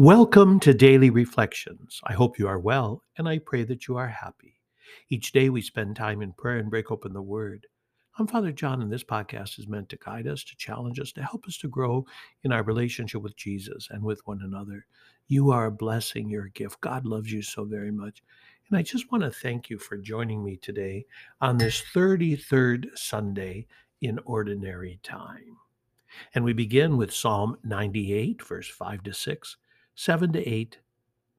Welcome 0.00 0.60
to 0.60 0.72
Daily 0.72 1.10
Reflections. 1.10 2.00
I 2.04 2.14
hope 2.14 2.38
you 2.38 2.48
are 2.48 2.58
well, 2.58 3.02
and 3.18 3.28
I 3.28 3.38
pray 3.38 3.64
that 3.64 3.86
you 3.86 3.98
are 3.98 4.08
happy. 4.08 4.58
Each 5.10 5.30
day 5.30 5.50
we 5.50 5.60
spend 5.60 5.94
time 5.94 6.22
in 6.22 6.32
prayer 6.32 6.56
and 6.56 6.70
break 6.70 6.90
open 6.90 7.12
the 7.12 7.20
Word. 7.20 7.66
I'm 8.18 8.26
Father 8.26 8.50
John, 8.50 8.80
and 8.80 8.90
this 8.90 9.04
podcast 9.04 9.58
is 9.58 9.68
meant 9.68 9.90
to 9.90 9.98
guide 9.98 10.26
us, 10.26 10.42
to 10.44 10.56
challenge 10.56 11.00
us, 11.00 11.12
to 11.12 11.22
help 11.22 11.46
us 11.46 11.58
to 11.58 11.68
grow 11.68 12.06
in 12.44 12.50
our 12.50 12.62
relationship 12.62 13.20
with 13.20 13.36
Jesus 13.36 13.88
and 13.90 14.02
with 14.02 14.26
one 14.26 14.40
another. 14.42 14.86
You 15.28 15.50
are 15.50 15.66
a 15.66 15.70
blessing, 15.70 16.30
you're 16.30 16.46
a 16.46 16.50
gift. 16.50 16.80
God 16.80 17.04
loves 17.04 17.30
you 17.30 17.42
so 17.42 17.64
very 17.64 17.90
much. 17.90 18.22
And 18.70 18.78
I 18.78 18.82
just 18.82 19.12
want 19.12 19.22
to 19.24 19.30
thank 19.30 19.68
you 19.68 19.76
for 19.76 19.98
joining 19.98 20.42
me 20.42 20.56
today 20.56 21.04
on 21.42 21.58
this 21.58 21.82
33rd 21.94 22.96
Sunday 22.96 23.66
in 24.00 24.18
Ordinary 24.24 24.98
Time. 25.02 25.58
And 26.34 26.42
we 26.42 26.54
begin 26.54 26.96
with 26.96 27.12
Psalm 27.12 27.58
98, 27.64 28.42
verse 28.42 28.66
5 28.66 29.02
to 29.02 29.12
6. 29.12 29.56
7 29.94 30.32
to 30.32 30.48
8, 30.48 30.78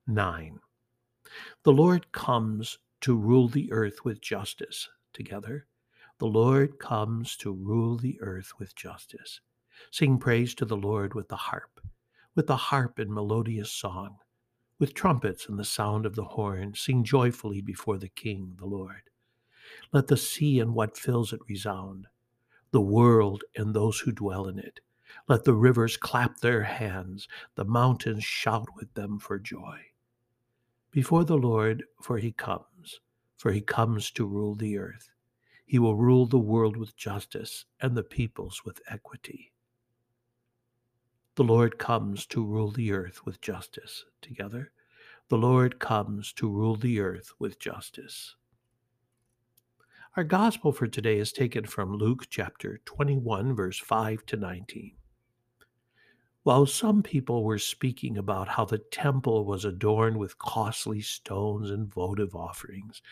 9. 0.08 0.60
The 1.64 1.72
Lord 1.72 2.12
comes 2.12 2.78
to 3.02 3.16
rule 3.16 3.48
the 3.48 3.72
earth 3.72 4.06
with 4.06 4.22
justice. 4.22 4.90
Together, 5.14 5.68
the 6.20 6.28
Lord 6.28 6.78
comes 6.78 7.36
to 7.38 7.52
rule 7.52 7.98
the 7.98 8.20
earth 8.22 8.54
with 8.60 8.76
justice. 8.76 9.42
Sing 9.90 10.20
praise 10.20 10.54
to 10.56 10.66
the 10.66 10.78
Lord 10.78 11.14
with 11.14 11.28
the 11.28 11.36
harp, 11.36 11.82
with 12.36 12.48
the 12.48 12.56
harp 12.56 13.00
in 13.00 13.14
melodious 13.14 13.72
song, 13.72 14.18
with 14.78 14.94
trumpets 14.94 15.48
and 15.50 15.58
the 15.58 15.66
sound 15.66 16.06
of 16.06 16.16
the 16.16 16.24
horn. 16.24 16.74
Sing 16.76 17.04
joyfully 17.04 17.62
before 17.62 17.98
the 17.98 18.10
King, 18.10 18.56
the 18.60 18.68
Lord. 18.68 19.10
Let 19.92 20.08
the 20.08 20.18
sea 20.18 20.60
and 20.60 20.76
what 20.76 20.98
fills 20.98 21.34
it 21.34 21.40
resound, 21.48 22.08
the 22.72 22.82
world 22.82 23.44
and 23.56 23.74
those 23.74 24.00
who 24.00 24.12
dwell 24.12 24.48
in 24.48 24.60
it. 24.60 24.80
Let 25.28 25.44
the 25.44 25.54
rivers 25.54 25.98
clap 25.98 26.38
their 26.38 26.64
hands, 26.64 27.28
the 27.56 27.66
mountains 27.66 28.24
shout 28.24 28.68
with 28.76 28.94
them 28.94 29.20
for 29.20 29.40
joy. 29.40 29.80
Before 30.92 31.24
the 31.24 31.38
Lord, 31.38 31.86
for 32.02 32.18
he 32.18 32.32
comes, 32.32 33.00
for 33.38 33.52
he 33.52 33.62
comes 33.62 34.12
to 34.12 34.26
rule 34.26 34.56
the 34.56 34.78
earth. 34.78 35.10
He 35.66 35.80
will 35.80 35.96
rule 35.96 36.26
the 36.26 36.38
world 36.38 36.76
with 36.76 36.98
justice 36.98 37.66
and 37.80 37.96
the 37.96 38.04
peoples 38.04 38.64
with 38.66 38.82
equity. 38.90 39.54
The 41.36 41.44
Lord 41.46 41.78
comes 41.78 42.26
to 42.28 42.46
rule 42.46 42.72
the 42.72 42.92
earth 42.92 43.26
with 43.26 43.40
justice. 43.40 44.04
Together, 44.22 44.72
the 45.30 45.38
Lord 45.38 45.80
comes 45.80 46.34
to 46.34 46.50
rule 46.50 46.76
the 46.76 47.00
earth 47.00 47.32
with 47.40 47.58
justice. 47.58 48.36
Our 50.18 50.26
gospel 50.26 50.74
for 50.74 50.88
today 50.88 51.20
is 51.20 51.32
taken 51.32 51.66
from 51.66 51.96
Luke 51.96 52.28
chapter 52.30 52.82
21, 52.84 53.56
verse 53.56 53.80
5 53.80 54.26
to 54.26 54.36
19. 54.36 54.92
While 56.44 56.66
some 56.66 57.04
people 57.04 57.44
were 57.44 57.60
speaking 57.60 58.18
about 58.18 58.48
how 58.48 58.66
the 58.66 58.80
temple 58.80 59.46
was 59.46 59.64
adorned 59.64 60.18
with 60.18 60.40
costly 60.40 61.02
stones 61.02 61.70
and 61.70 61.88
votive 61.94 62.36
offerings, 62.36 63.04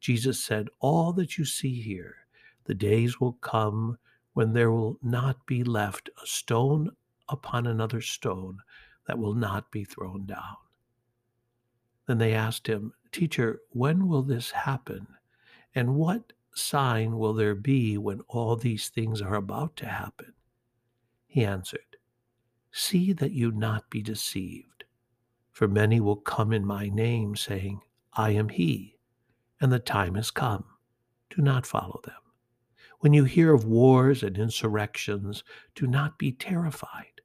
Jesus 0.00 0.44
said, 0.44 0.68
All 0.80 1.12
that 1.12 1.38
you 1.38 1.44
see 1.44 1.80
here, 1.80 2.26
the 2.64 2.74
days 2.74 3.20
will 3.20 3.34
come 3.34 3.98
when 4.32 4.52
there 4.52 4.72
will 4.72 4.98
not 5.00 5.46
be 5.46 5.62
left 5.62 6.10
a 6.20 6.26
stone 6.26 6.90
upon 7.28 7.68
another 7.68 8.00
stone 8.00 8.58
that 9.06 9.18
will 9.18 9.34
not 9.34 9.70
be 9.70 9.84
thrown 9.84 10.26
down. 10.26 10.56
Then 12.06 12.18
they 12.18 12.34
asked 12.34 12.66
him, 12.66 12.94
Teacher, 13.12 13.60
when 13.70 14.08
will 14.08 14.22
this 14.22 14.50
happen? 14.50 15.06
And 15.72 15.94
what 15.94 16.32
sign 16.54 17.16
will 17.16 17.32
there 17.32 17.54
be 17.54 17.96
when 17.96 18.22
all 18.28 18.56
these 18.56 18.88
things 18.88 19.22
are 19.22 19.36
about 19.36 19.76
to 19.76 19.86
happen? 19.86 20.32
He 21.28 21.44
answered, 21.44 21.91
See 22.72 23.12
that 23.12 23.32
you 23.32 23.52
not 23.52 23.90
be 23.90 24.02
deceived. 24.02 24.84
For 25.50 25.68
many 25.68 26.00
will 26.00 26.16
come 26.16 26.52
in 26.52 26.64
my 26.64 26.88
name, 26.88 27.36
saying, 27.36 27.82
I 28.14 28.30
am 28.30 28.48
he, 28.48 28.96
and 29.60 29.70
the 29.70 29.78
time 29.78 30.14
has 30.14 30.30
come. 30.30 30.64
Do 31.30 31.42
not 31.42 31.66
follow 31.66 32.00
them. 32.04 32.14
When 33.00 33.12
you 33.12 33.24
hear 33.24 33.52
of 33.52 33.66
wars 33.66 34.22
and 34.22 34.38
insurrections, 34.38 35.44
do 35.74 35.86
not 35.86 36.18
be 36.18 36.32
terrified, 36.32 37.20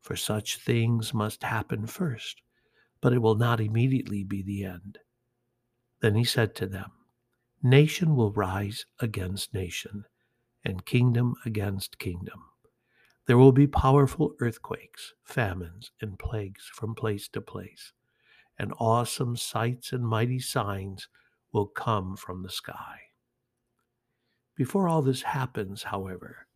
for 0.00 0.16
such 0.16 0.58
things 0.58 1.12
must 1.12 1.42
happen 1.42 1.86
first, 1.86 2.40
but 3.00 3.12
it 3.12 3.18
will 3.18 3.34
not 3.34 3.60
immediately 3.60 4.24
be 4.24 4.42
the 4.42 4.64
end. 4.64 4.98
Then 6.00 6.14
he 6.14 6.24
said 6.24 6.54
to 6.56 6.66
them, 6.66 6.92
Nation 7.62 8.16
will 8.16 8.32
rise 8.32 8.86
against 9.00 9.52
nation, 9.52 10.04
and 10.64 10.86
kingdom 10.86 11.34
against 11.44 11.98
kingdom. 11.98 12.44
There 13.26 13.38
will 13.38 13.52
be 13.52 13.66
powerful 13.66 14.34
earthquakes, 14.40 15.12
famines, 15.24 15.90
and 16.00 16.18
plagues 16.18 16.70
from 16.72 16.94
place 16.94 17.28
to 17.30 17.40
place, 17.40 17.92
and 18.56 18.72
awesome 18.78 19.36
sights 19.36 19.92
and 19.92 20.06
mighty 20.06 20.38
signs 20.38 21.08
will 21.52 21.66
come 21.66 22.16
from 22.16 22.42
the 22.42 22.50
sky. 22.50 22.98
Before 24.54 24.88
all 24.88 25.02
this 25.02 25.22
happens, 25.22 25.84
however, 25.84 26.46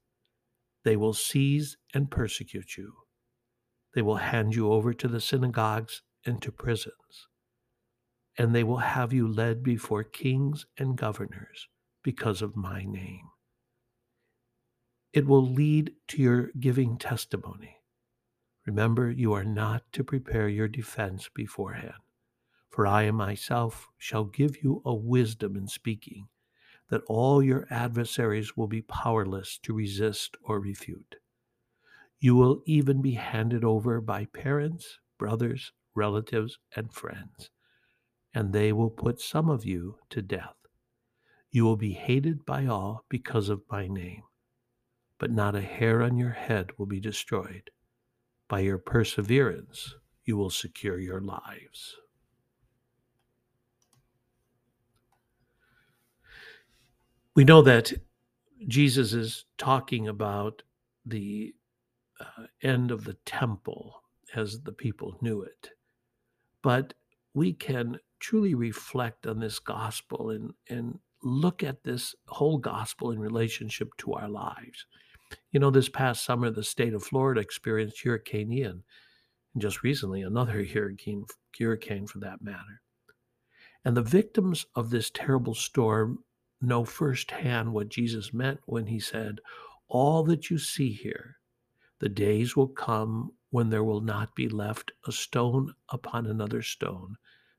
they 0.85 0.97
will 0.97 1.13
seize 1.13 1.77
and 1.93 2.11
persecute 2.11 2.77
you. 2.77 2.95
They 3.95 4.03
will 4.03 4.17
hand 4.17 4.55
you 4.55 4.73
over 4.73 4.95
to 4.95 5.09
the 5.09 5.21
synagogues 5.21 6.03
and 6.25 6.41
to 6.43 6.53
prisons, 6.53 7.29
and 8.39 8.55
they 8.55 8.63
will 8.63 8.79
have 8.79 9.13
you 9.13 9.27
led 9.27 9.65
before 9.65 10.05
kings 10.05 10.67
and 10.79 10.97
governors 10.97 11.69
because 12.03 12.43
of 12.43 12.57
my 12.57 12.85
name. 12.85 13.29
It 15.13 15.27
will 15.27 15.45
lead 15.45 15.93
to 16.09 16.23
your 16.23 16.51
giving 16.61 16.97
testimony. 16.97 17.79
Remember, 18.65 19.11
you 19.11 19.33
are 19.33 19.45
not 19.45 19.83
to 19.93 20.05
prepare 20.05 20.49
your 20.49 20.69
defense 20.69 21.29
beforehand, 21.35 21.95
for 22.69 22.87
I 22.87 23.11
myself 23.11 23.89
shall 23.99 24.25
give 24.25 24.63
you 24.63 24.83
a 24.85 24.95
wisdom 24.95 25.57
in 25.57 25.67
speaking, 25.67 26.29
that 26.91 27.03
all 27.09 27.43
your 27.43 27.67
adversaries 27.71 28.57
will 28.57 28.69
be 28.69 28.83
powerless 28.83 29.59
to 29.65 29.75
resist 29.75 30.37
or 30.45 30.61
refute. 30.61 31.17
You 32.21 32.37
will 32.37 32.63
even 32.65 33.03
be 33.03 33.15
handed 33.15 33.65
over 33.65 34.01
by 34.01 34.27
parents, 34.27 35.01
brothers, 35.19 35.73
relatives, 35.97 36.57
and 36.77 36.93
friends, 36.93 37.51
and 38.33 38.53
they 38.53 38.73
will 38.73 38.91
put 38.91 39.21
some 39.21 39.51
of 39.51 39.65
you 39.65 39.99
to 40.11 40.23
death. 40.23 40.55
You 41.51 41.65
will 41.65 41.77
be 41.77 41.95
hated 41.95 42.47
by 42.47 42.67
all 42.67 43.05
because 43.09 43.49
of 43.49 43.63
my 43.69 43.89
name 43.89 44.23
but 45.21 45.31
not 45.31 45.55
a 45.55 45.61
hair 45.61 46.03
on 46.03 46.17
your 46.17 46.31
head 46.31 46.71
will 46.79 46.87
be 46.87 46.99
destroyed. 46.99 47.71
By 48.49 48.61
your 48.61 48.79
perseverance, 48.79 49.95
you 50.25 50.37
will 50.37 50.51
secure 50.51 50.99
your 50.99 51.21
lives. 51.21 51.95
We 57.37 57.45
know 57.45 57.61
that 57.63 57.93
Jesus 58.67 59.13
is 59.13 59.45
talking 59.59 60.09
about 60.09 60.63
the 61.05 61.55
uh, 62.19 62.45
end 62.63 62.91
of 62.91 63.05
the 63.05 63.15
temple 63.27 64.03
as 64.35 64.63
the 64.63 64.73
people 64.73 65.19
knew 65.21 65.43
it. 65.43 65.71
But 66.63 66.95
we 67.35 67.53
can 67.53 67.99
truly 68.21 68.55
reflect 68.55 69.27
on 69.27 69.39
this 69.39 69.59
gospel 69.59 70.31
and, 70.31 70.55
and 70.69 70.99
look 71.23 71.63
at 71.63 71.85
this 71.85 72.15
whole 72.27 72.59
gospel 72.59 73.11
in 73.11 73.19
relationship 73.19 73.91
to 73.99 74.15
our 74.15 74.29
lives. 74.29 74.87
You 75.51 75.61
know, 75.61 75.71
this 75.71 75.89
past 75.89 76.25
summer, 76.25 76.51
the 76.51 76.65
state 76.65 76.95
of 76.95 77.03
Florida 77.03 77.41
experienced 77.41 78.03
Hurricane 78.03 78.53
Ian, 78.53 78.85
and 79.55 79.63
just 79.63 79.83
recently, 79.83 80.23
another 80.23 80.65
hurricane, 80.75 81.27
hurricane 81.59 82.07
for 82.07 82.19
that 82.21 82.43
matter. 82.43 82.83
And 83.85 83.97
the 83.97 84.03
victims 84.03 84.67
of 84.75 84.91
this 84.91 85.11
terrible 85.11 85.55
storm 85.55 86.25
know 86.61 86.85
firsthand 86.85 87.73
what 87.73 87.89
Jesus 87.89 88.35
meant 88.35 88.61
when 88.67 88.87
he 88.87 89.01
said, 89.01 89.41
All 89.89 90.23
that 90.25 90.51
you 90.51 90.59
see 90.59 90.93
here, 90.93 91.37
the 91.99 92.09
days 92.09 92.57
will 92.57 92.69
come 92.69 93.33
when 93.51 93.71
there 93.71 93.85
will 93.85 94.01
not 94.01 94.35
be 94.35 94.49
left 94.49 94.93
a 95.07 95.13
stone 95.13 95.75
upon 95.89 96.27
another 96.27 96.63
stone 96.63 97.17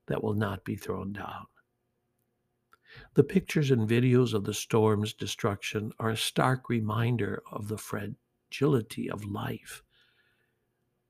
that 0.07 0.23
will 0.23 0.33
not 0.33 0.63
be 0.63 0.75
thrown 0.75 1.13
down. 1.13 1.45
The 3.13 3.23
pictures 3.23 3.71
and 3.71 3.87
videos 3.87 4.33
of 4.33 4.43
the 4.43 4.53
storm's 4.53 5.13
destruction 5.13 5.91
are 5.99 6.09
a 6.09 6.17
stark 6.17 6.69
reminder 6.69 7.41
of 7.51 7.67
the 7.67 7.77
fragility 7.77 9.09
of 9.09 9.25
life 9.25 9.83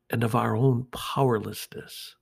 and 0.09 0.23
of 0.23 0.35
our 0.35 0.55
own 0.55 0.87
powerlessness. 0.91 2.15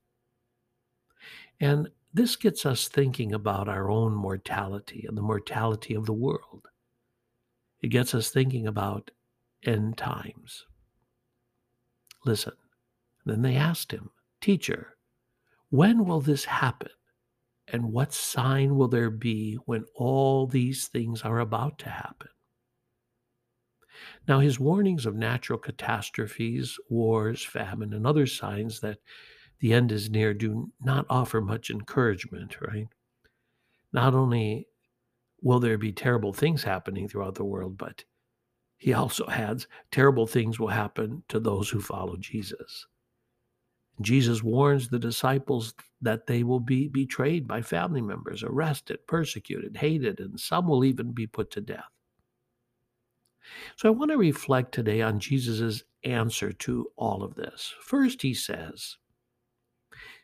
And 1.59 1.89
this 2.13 2.35
gets 2.35 2.65
us 2.65 2.87
thinking 2.87 3.33
about 3.33 3.67
our 3.67 3.89
own 3.89 4.13
mortality 4.13 5.05
and 5.07 5.17
the 5.17 5.21
mortality 5.21 5.93
of 5.93 6.05
the 6.05 6.13
world. 6.13 6.67
It 7.81 7.89
gets 7.89 8.13
us 8.13 8.29
thinking 8.29 8.67
about 8.67 9.11
end 9.63 9.97
times. 9.97 10.65
Listen. 12.25 12.53
Then 13.25 13.41
they 13.41 13.55
asked 13.55 13.91
him, 13.91 14.09
Teacher, 14.41 14.97
when 15.69 16.05
will 16.05 16.21
this 16.21 16.45
happen? 16.45 16.89
And 17.71 17.91
what 17.91 18.13
sign 18.13 18.75
will 18.75 18.87
there 18.87 19.11
be 19.11 19.55
when 19.65 19.85
all 19.95 20.47
these 20.47 20.87
things 20.87 21.21
are 21.21 21.39
about 21.39 21.77
to 21.79 21.89
happen? 21.89 22.29
Now, 24.27 24.39
his 24.39 24.59
warnings 24.59 25.05
of 25.05 25.15
natural 25.15 25.59
catastrophes, 25.59 26.77
wars, 26.89 27.43
famine, 27.43 27.93
and 27.93 28.07
other 28.07 28.25
signs 28.25 28.79
that 28.79 28.99
the 29.59 29.73
end 29.73 29.91
is 29.91 30.09
near 30.09 30.33
do 30.33 30.71
not 30.81 31.05
offer 31.09 31.41
much 31.41 31.69
encouragement, 31.69 32.59
right? 32.61 32.87
Not 33.91 34.13
only 34.13 34.67
will 35.41 35.59
there 35.59 35.77
be 35.77 35.91
terrible 35.91 36.33
things 36.33 36.63
happening 36.63 37.07
throughout 37.07 37.35
the 37.35 37.43
world, 37.43 37.77
but 37.77 38.03
he 38.77 38.93
also 38.93 39.27
adds 39.27 39.67
terrible 39.91 40.25
things 40.25 40.59
will 40.59 40.69
happen 40.69 41.23
to 41.27 41.39
those 41.39 41.69
who 41.69 41.81
follow 41.81 42.15
Jesus. 42.17 42.87
Jesus 44.01 44.41
warns 44.41 44.87
the 44.87 44.99
disciples 44.99 45.73
that 46.01 46.25
they 46.25 46.43
will 46.43 46.61
be 46.61 46.87
betrayed 46.87 47.47
by 47.47 47.61
family 47.61 48.01
members, 48.01 48.43
arrested, 48.43 48.99
persecuted, 49.07 49.75
hated, 49.77 50.19
and 50.19 50.39
some 50.39 50.67
will 50.67 50.85
even 50.85 51.11
be 51.11 51.27
put 51.27 51.51
to 51.51 51.61
death. 51.61 51.89
So 53.75 53.89
I 53.89 53.91
want 53.91 54.11
to 54.11 54.17
reflect 54.17 54.73
today 54.73 55.01
on 55.01 55.19
Jesus' 55.19 55.83
answer 56.03 56.51
to 56.53 56.87
all 56.95 57.23
of 57.23 57.35
this. 57.35 57.73
First, 57.81 58.21
he 58.21 58.33
says, 58.33 58.97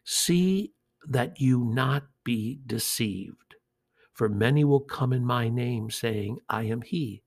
See 0.03 0.73
that 1.07 1.41
you 1.41 1.65
not 1.65 2.03
be 2.23 2.59
deceived, 2.65 3.55
for 4.13 4.29
many 4.29 4.63
will 4.63 4.79
come 4.79 5.11
in 5.11 5.25
my 5.25 5.49
name, 5.49 5.89
saying, 5.89 6.37
I 6.47 6.63
am 6.63 6.81
he, 6.81 7.23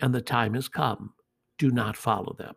and 0.00 0.14
the 0.14 0.22
time 0.22 0.54
has 0.54 0.68
come. 0.68 1.12
Do 1.58 1.70
not 1.70 1.96
follow 1.96 2.34
them. 2.38 2.54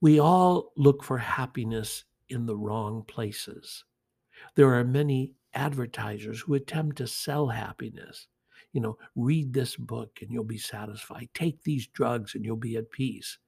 We 0.00 0.18
all 0.18 0.72
look 0.76 1.02
for 1.02 1.18
happiness 1.18 2.04
in 2.28 2.46
the 2.46 2.56
wrong 2.56 3.04
places. 3.06 3.84
There 4.54 4.74
are 4.74 4.84
many 4.84 5.32
advertisers 5.54 6.40
who 6.40 6.54
attempt 6.54 6.96
to 6.96 7.06
sell 7.06 7.48
happiness. 7.48 8.26
You 8.72 8.80
know, 8.80 8.98
read 9.14 9.52
this 9.52 9.76
book 9.76 10.18
and 10.20 10.30
you'll 10.30 10.44
be 10.44 10.58
satisfied. 10.58 11.28
Take 11.32 11.62
these 11.62 11.86
drugs 11.86 12.34
and 12.34 12.44
you'll 12.44 12.56
be 12.56 12.76
at 12.76 12.90
peace. 12.90 13.38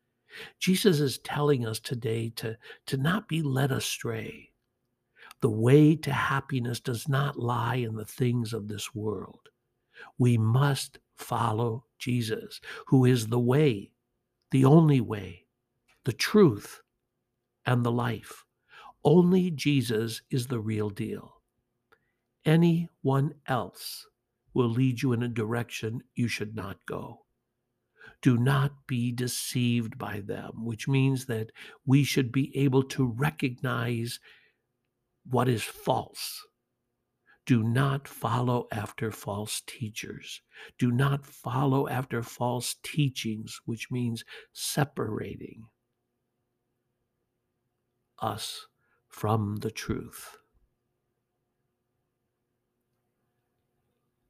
Jesus 0.61 1.01
is 1.01 1.19
telling 1.19 1.67
us 1.67 1.81
today 1.81 2.31
to, 2.37 2.57
to 2.87 2.97
not 2.97 3.29
be 3.29 3.43
led 3.43 3.73
astray. 3.73 4.51
The 5.41 5.51
way 5.51 5.97
to 5.97 6.13
happiness 6.13 6.81
does 6.81 7.09
not 7.09 7.39
lie 7.39 7.77
in 7.77 7.97
the 7.97 8.05
things 8.05 8.53
of 8.53 8.69
this 8.69 8.95
world. 8.95 9.49
We 10.19 10.39
must 10.39 10.99
follow 11.17 11.85
Jesus, 11.99 12.61
who 12.87 13.05
is 13.05 13.27
the 13.27 13.41
way, 13.41 13.91
the 14.51 14.65
only 14.65 15.01
way, 15.01 15.46
the 16.07 16.13
truth, 16.13 16.83
and 17.67 17.85
the 17.85 17.91
life. 17.91 18.45
Only 19.05 19.51
Jesus 19.51 20.23
is 20.31 20.47
the 20.47 20.61
real 20.61 20.89
deal. 20.89 21.43
Anyone 22.45 23.35
else 23.49 24.07
will 24.55 24.69
lead 24.69 25.03
you 25.03 25.13
in 25.13 25.25
a 25.25 25.29
direction 25.29 26.03
you 26.15 26.29
should 26.29 26.55
not 26.55 26.77
go. 26.87 27.27
Do 28.23 28.37
not 28.37 28.87
be 28.87 29.11
deceived 29.11 29.99
by 29.99 30.21
them, 30.21 30.65
which 30.65 30.87
means 30.87 31.27
that 31.27 31.51
we 31.85 32.05
should 32.05 32.31
be 32.31 32.57
able 32.57 32.85
to 32.85 33.05
recognize 33.05 34.21
what 35.29 35.49
is 35.49 35.65
false. 35.65 36.41
Do 37.47 37.65
not 37.65 38.07
follow 38.07 38.69
after 38.71 39.11
false 39.11 39.61
teachers. 39.67 40.41
Do 40.79 40.93
not 40.93 41.27
follow 41.27 41.89
after 41.89 42.23
false 42.23 42.77
teachings, 42.85 43.59
which 43.65 43.91
means 43.91 44.25
separating 44.53 45.65
us 48.21 48.67
from 49.09 49.57
the 49.57 49.71
truth. 49.71 50.37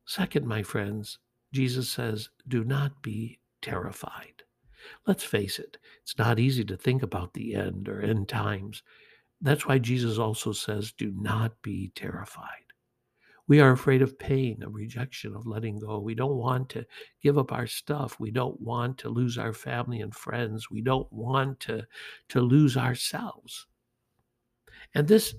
Second, 0.04 0.46
my 0.46 0.62
friends, 0.62 1.18
Jesus 1.52 1.88
says, 1.88 2.28
do 2.46 2.62
not 2.64 3.02
be 3.02 3.40
terrified. 3.60 4.42
Let's 5.06 5.24
face 5.24 5.58
it, 5.58 5.78
it's 6.02 6.16
not 6.16 6.38
easy 6.38 6.64
to 6.64 6.76
think 6.76 7.02
about 7.02 7.34
the 7.34 7.54
end 7.54 7.88
or 7.88 8.00
end 8.00 8.28
times. 8.28 8.82
That's 9.40 9.66
why 9.66 9.78
Jesus 9.78 10.18
also 10.18 10.52
says, 10.52 10.92
do 10.92 11.12
not 11.16 11.60
be 11.62 11.90
terrified. 11.94 12.66
We 13.48 13.60
are 13.60 13.72
afraid 13.72 14.02
of 14.02 14.18
pain, 14.18 14.62
of 14.62 14.74
rejection, 14.74 15.34
of 15.34 15.46
letting 15.46 15.78
go. 15.78 15.98
We 16.00 16.14
don't 16.14 16.36
want 16.36 16.68
to 16.70 16.84
give 17.22 17.38
up 17.38 17.52
our 17.52 17.66
stuff. 17.66 18.18
We 18.18 18.30
don't 18.30 18.60
want 18.60 18.98
to 18.98 19.08
lose 19.08 19.38
our 19.38 19.52
family 19.52 20.00
and 20.00 20.14
friends. 20.14 20.70
We 20.70 20.82
don't 20.82 21.10
want 21.12 21.60
to, 21.60 21.86
to 22.30 22.40
lose 22.40 22.76
ourselves. 22.76 23.66
And 24.96 25.06
this 25.06 25.34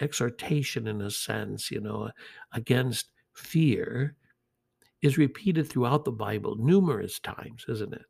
exhortation, 0.00 0.88
in 0.88 1.02
a 1.02 1.10
sense, 1.12 1.70
you 1.70 1.80
know, 1.80 2.10
against 2.52 3.12
fear 3.32 4.16
is 5.02 5.16
repeated 5.16 5.68
throughout 5.68 6.04
the 6.04 6.10
Bible 6.10 6.56
numerous 6.58 7.20
times, 7.20 7.64
isn't 7.68 7.94
it? 7.94 8.06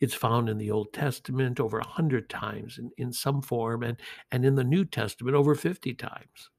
It's 0.00 0.14
found 0.14 0.48
in 0.48 0.58
the 0.58 0.72
Old 0.72 0.92
Testament 0.92 1.60
over 1.60 1.78
a 1.78 1.86
hundred 1.86 2.28
times 2.28 2.78
in, 2.78 2.90
in 2.98 3.12
some 3.12 3.40
form, 3.40 3.84
and, 3.84 3.96
and 4.32 4.44
in 4.44 4.56
the 4.56 4.64
New 4.64 4.84
Testament 4.84 5.36
over 5.36 5.54
50 5.54 5.94
times. 5.94 6.50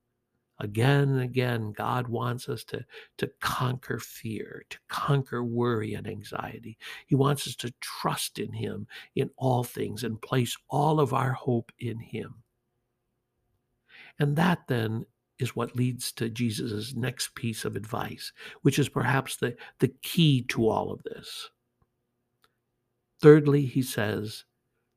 Again 0.57 1.10
and 1.10 1.19
again, 1.19 1.74
God 1.74 2.07
wants 2.07 2.48
us 2.48 2.63
to, 2.65 2.86
to 3.18 3.30
conquer 3.42 4.00
fear, 4.00 4.63
to 4.69 4.77
conquer 4.88 5.44
worry 5.44 5.94
and 5.94 6.07
anxiety. 6.07 6.77
He 7.06 7.15
wants 7.15 7.48
us 7.48 7.57
to 7.57 7.74
trust 7.81 8.39
in 8.39 8.54
Him 8.54 8.88
in 9.13 9.30
all 9.36 9.65
things 9.65 10.06
and 10.06 10.22
place 10.22 10.56
all 10.69 11.01
of 11.01 11.13
our 11.13 11.33
hope 11.33 11.74
in 11.80 12.00
Him. 12.00 12.44
And 14.19 14.36
that 14.36 14.68
then 14.68 15.06
is 15.39 15.56
what 15.56 15.75
leads 15.75 16.12
to 16.12 16.30
Jesus' 16.30 16.94
next 16.94 17.33
piece 17.33 17.63
of 17.63 17.75
advice, 17.75 18.33
which 18.62 18.77
is 18.77 18.89
perhaps 18.89 19.38
the, 19.38 19.56
the 19.80 19.88
key 19.88 20.44
to 20.50 20.68
all 20.68 20.92
of 20.92 21.01
this. 21.04 21.50
Thirdly, 23.21 23.66
he 23.66 23.81
says, 23.81 24.45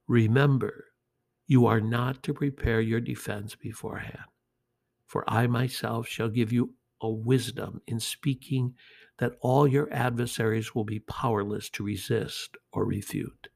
Remember, 0.08 0.86
you 1.46 1.66
are 1.66 1.80
not 1.80 2.22
to 2.24 2.34
prepare 2.34 2.80
your 2.80 3.00
defense 3.00 3.54
beforehand, 3.54 4.24
for 5.06 5.24
I 5.28 5.46
myself 5.46 6.08
shall 6.08 6.28
give 6.28 6.52
you 6.52 6.74
a 7.00 7.08
wisdom 7.08 7.80
in 7.86 8.00
speaking 8.00 8.74
that 9.18 9.36
all 9.40 9.68
your 9.68 9.92
adversaries 9.92 10.74
will 10.74 10.84
be 10.84 11.00
powerless 11.00 11.68
to 11.70 11.84
resist 11.84 12.56
or 12.72 12.84
refute. 12.84 13.48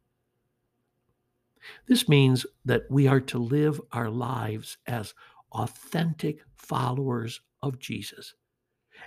This 1.88 2.08
means 2.08 2.46
that 2.64 2.82
we 2.90 3.08
are 3.08 3.20
to 3.20 3.38
live 3.38 3.80
our 3.92 4.10
lives 4.10 4.76
as 4.86 5.14
authentic 5.56 6.38
followers 6.54 7.40
of 7.62 7.78
Jesus. 7.78 8.34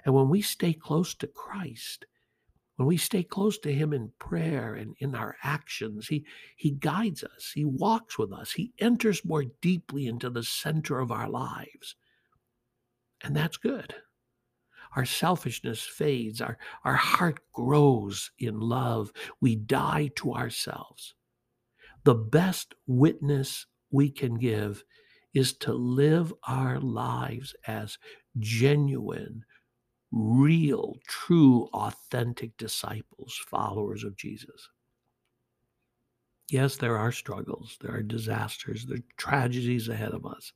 And 0.06 0.14
when 0.14 0.30
we 0.30 0.42
stay 0.42 0.74
close 0.74 1.14
to 1.16 1.28
Christ, 1.28 2.06
when 2.76 2.88
we 2.88 2.98
stay 2.98 3.24
close 3.24 3.58
to 3.60 3.74
him 3.74 3.92
in 3.92 4.14
prayer 4.20 4.74
and 4.76 4.96
in 5.00 5.14
our 5.14 5.36
actions, 5.44 6.08
he, 6.08 6.26
he 6.56 6.72
guides 6.72 7.24
us, 7.24 7.52
he 7.54 7.66
walks 7.66 8.18
with 8.18 8.32
us, 8.32 8.54
he 8.54 8.72
enters 8.80 9.26
more 9.26 9.44
deeply 9.62 10.08
into 10.08 10.30
the 10.30 10.44
center 10.44 11.00
of 11.00 11.12
our 11.12 11.30
lives. 11.30 11.96
And 13.22 13.36
that's 13.36 13.58
good. 13.58 13.96
Our 14.96 15.06
selfishness 15.06 15.82
fades, 15.82 16.42
our, 16.42 16.58
our 16.84 16.96
heart 16.96 17.42
grows 17.54 18.32
in 18.40 18.60
love. 18.60 19.12
We 19.42 19.56
die 19.56 20.12
to 20.16 20.34
ourselves. 20.34 21.14
The 22.06 22.16
best 22.16 22.74
witness 22.88 23.66
we 23.92 24.10
can 24.10 24.36
give 24.36 24.84
is 25.34 25.54
to 25.54 25.74
live 25.74 26.34
our 26.48 26.80
lives 26.80 27.56
as 27.68 27.98
genuine, 28.38 29.46
real, 30.12 30.98
true, 31.08 31.70
authentic 31.74 32.58
disciples, 32.58 33.40
followers 33.50 34.04
of 34.04 34.16
Jesus. 34.16 34.70
Yes, 36.50 36.78
there 36.78 36.98
are 36.98 37.12
struggles, 37.12 37.78
there 37.80 37.94
are 37.94 38.02
disasters, 38.02 38.86
there 38.86 38.98
are 38.98 39.16
tragedies 39.18 39.88
ahead 39.88 40.14
of 40.14 40.26
us. 40.26 40.52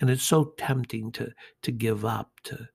And 0.00 0.10
it's 0.10 0.24
so 0.24 0.54
tempting 0.58 1.12
to, 1.12 1.30
to 1.62 1.70
give 1.70 2.04
up, 2.04 2.32
to, 2.44 2.68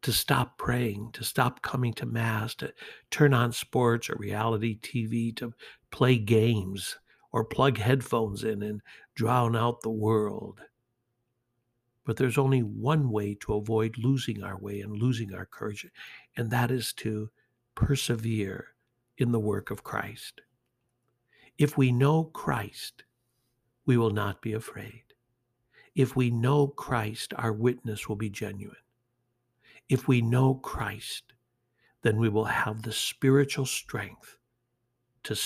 to 0.00 0.12
stop 0.12 0.56
praying, 0.56 1.10
to 1.12 1.24
stop 1.24 1.60
coming 1.60 1.92
to 1.94 2.06
Mass, 2.06 2.54
to 2.56 2.72
turn 3.10 3.34
on 3.34 3.52
sports 3.52 4.08
or 4.08 4.16
reality 4.16 4.78
TV, 4.80 5.36
to 5.36 5.52
play 5.90 6.16
games 6.16 6.96
or 7.32 7.44
plug 7.44 7.76
headphones 7.76 8.42
in 8.44 8.62
and 8.62 8.80
drown 9.18 9.56
out 9.56 9.82
the 9.82 9.90
world. 9.90 10.60
But 12.04 12.16
there's 12.18 12.38
only 12.38 12.62
one 12.62 13.10
way 13.10 13.34
to 13.40 13.54
avoid 13.54 13.98
losing 13.98 14.44
our 14.44 14.56
way 14.56 14.80
and 14.80 14.96
losing 14.96 15.34
our 15.34 15.44
courage, 15.44 15.84
and 16.36 16.52
that 16.52 16.70
is 16.70 16.92
to 16.98 17.28
persevere 17.74 18.68
in 19.16 19.32
the 19.32 19.40
work 19.40 19.72
of 19.72 19.82
Christ. 19.82 20.42
If 21.58 21.76
we 21.76 21.90
know 21.90 22.26
Christ, 22.26 23.02
we 23.86 23.96
will 23.96 24.12
not 24.12 24.40
be 24.40 24.52
afraid. 24.52 25.02
If 25.96 26.14
we 26.14 26.30
know 26.30 26.68
Christ, 26.68 27.34
our 27.36 27.52
witness 27.52 28.08
will 28.08 28.14
be 28.14 28.30
genuine. 28.30 28.76
If 29.88 30.06
we 30.06 30.22
know 30.22 30.54
Christ, 30.54 31.32
then 32.02 32.18
we 32.18 32.28
will 32.28 32.44
have 32.44 32.82
the 32.82 32.92
spiritual 32.92 33.66
strength 33.66 34.38
to, 35.24 35.36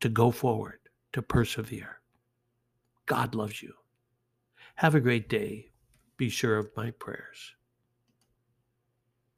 to 0.00 0.08
go 0.08 0.32
forward, 0.32 0.80
to 1.12 1.22
persevere. 1.22 2.00
God 3.06 3.34
loves 3.34 3.62
you. 3.62 3.74
Have 4.76 4.94
a 4.94 5.00
great 5.00 5.28
day. 5.28 5.72
Be 6.16 6.28
sure 6.28 6.58
of 6.58 6.70
my 6.76 6.90
prayers. 6.90 7.54